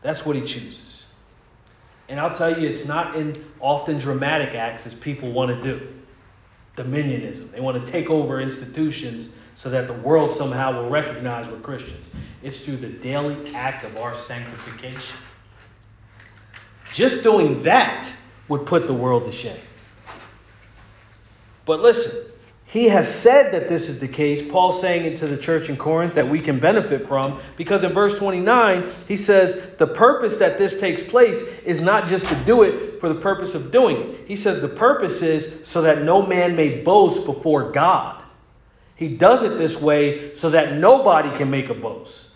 [0.01, 1.05] That's what he chooses.
[2.07, 5.98] And I'll tell you, it's not in often dramatic acts as people want to do.
[6.79, 7.51] Dominionism.
[7.51, 12.09] They want to take over institutions so that the world somehow will recognize we're Christians.
[12.41, 15.17] It's through the daily act of our sanctification.
[16.93, 18.09] Just doing that
[18.47, 19.59] would put the world to shame.
[21.65, 22.28] But listen,
[22.69, 24.47] he has said that this is the case.
[24.47, 27.93] Paul saying it to the church in Corinth that we can benefit from because in
[27.93, 32.61] verse 29 he says the purpose that this takes place is not just to do
[32.61, 34.27] it for the purpose of doing it.
[34.27, 38.23] He says the purpose is so that no man may boast before God.
[38.95, 42.29] He does it this way so that nobody can make a boast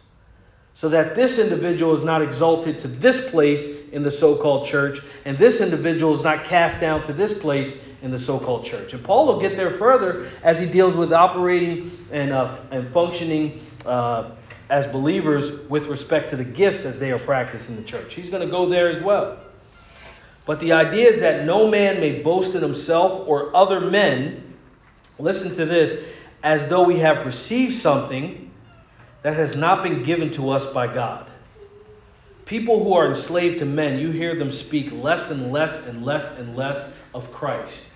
[0.74, 5.00] so that this individual is not exalted to this place in the so called church,
[5.24, 8.94] and this individual is not cast down to this place in the so called church.
[8.94, 13.66] And Paul will get there further as he deals with operating and, uh, and functioning
[13.86, 14.32] uh,
[14.70, 18.14] as believers with respect to the gifts as they are practiced in the church.
[18.14, 19.40] He's going to go there as well.
[20.46, 24.54] But the idea is that no man may boast in himself or other men,
[25.18, 26.04] listen to this,
[26.44, 28.52] as though we have received something
[29.22, 31.30] that has not been given to us by God.
[32.46, 36.38] People who are enslaved to men, you hear them speak less and less and less
[36.38, 37.93] and less of Christ,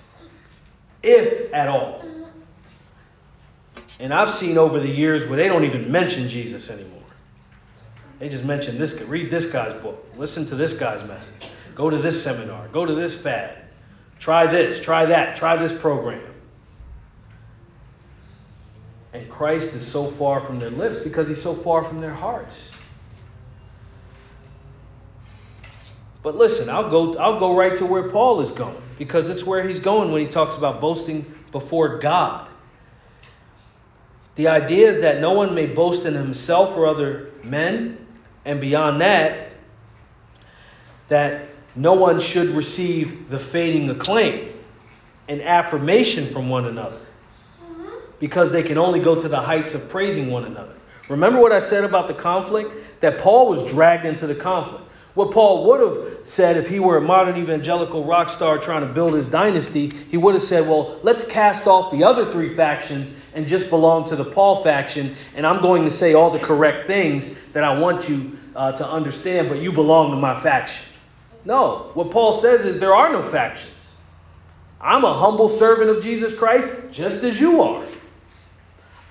[1.08, 2.02] if at all.
[2.04, 2.24] Mm-hmm.
[4.00, 6.94] And I've seen over the years where they don't even mention Jesus anymore.
[8.20, 11.90] They just mention this, guy, read this guy's book, listen to this guy's message, go
[11.90, 13.58] to this seminar, go to this fad,
[14.20, 16.24] try this, try that, try this program.
[19.14, 22.72] And Christ is so far from their lips because he's so far from their hearts.
[26.24, 29.68] But listen, I'll go I'll go right to where Paul is going because it's where
[29.68, 32.50] he's going when he talks about boasting before God.
[34.36, 38.06] The idea is that no one may boast in himself or other men,
[38.46, 39.50] and beyond that,
[41.08, 44.54] that no one should receive the fading acclaim
[45.28, 47.00] and affirmation from one another
[48.20, 50.74] because they can only go to the heights of praising one another.
[51.10, 52.72] Remember what I said about the conflict?
[53.00, 54.84] That Paul was dragged into the conflict.
[55.18, 58.94] What Paul would have said if he were a modern evangelical rock star trying to
[58.94, 63.10] build his dynasty, he would have said, Well, let's cast off the other three factions
[63.34, 66.86] and just belong to the Paul faction, and I'm going to say all the correct
[66.86, 70.86] things that I want you uh, to understand, but you belong to my faction.
[71.46, 73.96] No, what Paul says is there are no factions.
[74.80, 77.84] I'm a humble servant of Jesus Christ, just as you are.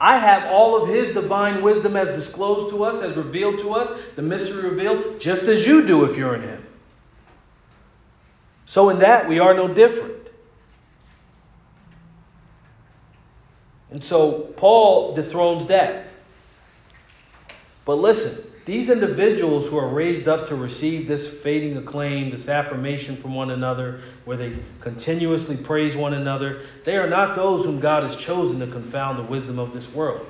[0.01, 3.91] I have all of his divine wisdom as disclosed to us, as revealed to us,
[4.15, 6.67] the mystery revealed, just as you do if you're in him.
[8.67, 10.29] So, in that, we are no different.
[13.91, 16.09] And so, Paul dethrones that.
[17.85, 23.17] But listen, these individuals who are raised up to receive this fading acclaim, this affirmation
[23.17, 28.03] from one another, where they continuously praise one another, they are not those whom God
[28.03, 30.27] has chosen to confound the wisdom of this world.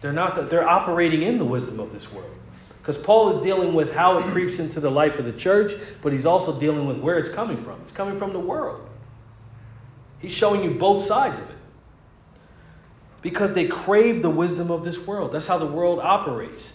[0.00, 2.34] They're not that they're operating in the wisdom of this world.
[2.80, 6.10] Because Paul is dealing with how it creeps into the life of the church, but
[6.10, 7.82] he's also dealing with where it's coming from.
[7.82, 8.88] It's coming from the world.
[10.20, 11.56] He's showing you both sides of it.
[13.20, 15.32] Because they crave the wisdom of this world.
[15.32, 16.72] That's how the world operates.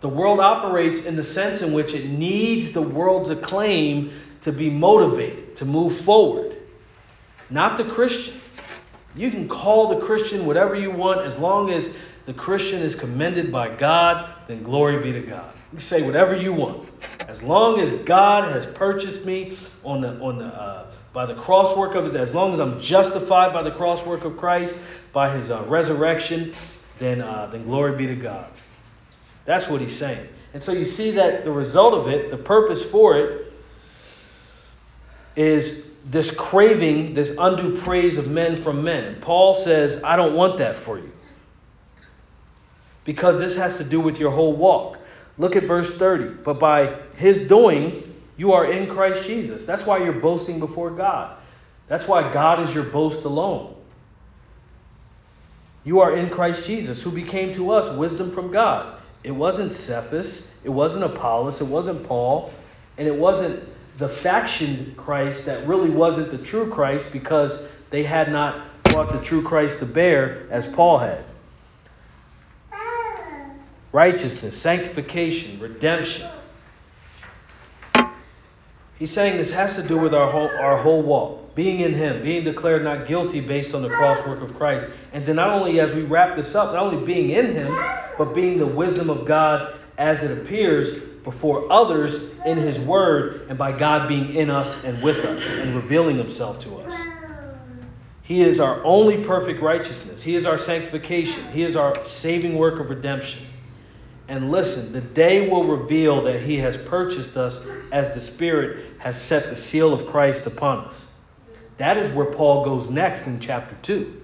[0.00, 4.70] The world operates in the sense in which it needs the world's acclaim to be
[4.70, 6.56] motivated, to move forward.
[7.50, 8.34] Not the Christian.
[9.16, 11.90] You can call the Christian whatever you want as long as
[12.26, 15.52] the Christian is commended by God, then glory be to God.
[15.72, 16.88] You say whatever you want.
[17.26, 21.94] As long as God has purchased me on the, on the, uh, by the crosswork
[21.94, 24.78] of his, as long as I'm justified by the crosswork of Christ,
[25.12, 26.54] by his uh, resurrection,
[26.98, 28.50] then, uh, then glory be to God.
[29.48, 30.28] That's what he's saying.
[30.52, 33.50] And so you see that the result of it, the purpose for it,
[35.36, 39.22] is this craving, this undue praise of men from men.
[39.22, 41.10] Paul says, I don't want that for you.
[43.06, 44.98] Because this has to do with your whole walk.
[45.38, 46.42] Look at verse 30.
[46.44, 49.64] But by his doing, you are in Christ Jesus.
[49.64, 51.38] That's why you're boasting before God.
[51.86, 53.76] That's why God is your boast alone.
[55.84, 58.97] You are in Christ Jesus, who became to us wisdom from God.
[59.24, 62.52] It wasn't Cephas, it wasn't Apollos, it wasn't Paul,
[62.96, 63.62] and it wasn't
[63.98, 67.60] the faction Christ that really wasn't the true Christ because
[67.90, 71.24] they had not brought the true Christ to bear as Paul had.
[73.90, 76.28] Righteousness, sanctification, redemption.
[78.98, 81.47] He's saying this has to do with our whole, our whole walk.
[81.58, 84.88] Being in Him, being declared not guilty based on the cross work of Christ.
[85.12, 87.76] And then not only as we wrap this up, not only being in Him,
[88.16, 93.58] but being the wisdom of God as it appears before others in His Word and
[93.58, 96.94] by God being in us and with us and revealing Himself to us.
[98.22, 100.22] He is our only perfect righteousness.
[100.22, 101.44] He is our sanctification.
[101.50, 103.44] He is our saving work of redemption.
[104.28, 109.20] And listen, the day will reveal that He has purchased us as the Spirit has
[109.20, 111.08] set the seal of Christ upon us.
[111.78, 114.22] That is where Paul goes next in chapter 2.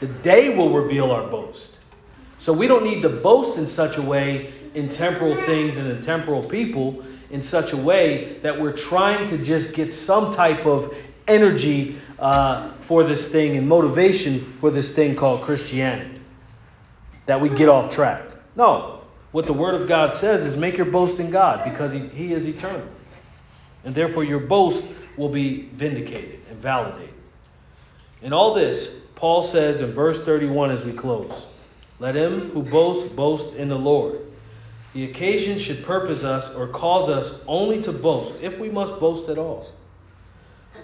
[0.00, 1.78] The day will reveal our boast.
[2.38, 6.02] So we don't need to boast in such a way in temporal things and in
[6.02, 10.94] temporal people in such a way that we're trying to just get some type of
[11.26, 16.20] energy uh, for this thing and motivation for this thing called Christianity.
[17.26, 18.24] That we get off track.
[18.54, 19.00] No.
[19.32, 22.32] What the Word of God says is make your boast in God because He, he
[22.32, 22.86] is eternal.
[23.84, 24.84] And therefore your boast
[25.16, 27.14] will be vindicated and validated.
[28.22, 31.46] In all this, Paul says in verse 31 as we close
[31.98, 34.20] Let him who boasts boast in the Lord.
[34.92, 39.28] The occasion should purpose us or cause us only to boast, if we must boast
[39.28, 39.68] at all.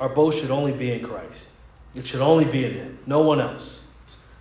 [0.01, 1.49] Our boast should only be in Christ.
[1.95, 3.85] It should only be in Him, no one else.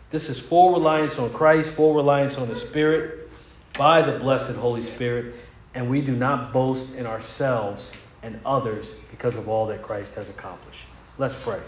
[0.09, 3.29] This is full reliance on Christ, full reliance on the Spirit
[3.77, 5.35] by the blessed Holy Spirit,
[5.73, 7.91] and we do not boast in ourselves
[8.23, 10.85] and others because of all that Christ has accomplished.
[11.17, 11.59] Let's pray.